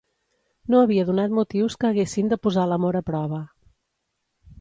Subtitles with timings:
[0.73, 3.43] No havia donat motius que haguessin de posar l'amor a prova